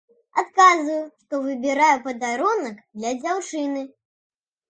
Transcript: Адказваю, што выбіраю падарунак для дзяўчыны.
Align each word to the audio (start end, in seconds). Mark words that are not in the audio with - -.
Адказваю, 0.41 1.01
што 1.25 1.41
выбіраю 1.47 1.97
падарунак 2.07 2.79
для 3.01 3.11
дзяўчыны. 3.21 3.81